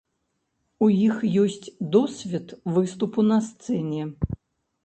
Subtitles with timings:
[0.85, 4.03] У іх ёсць досвед выступу на сцэне.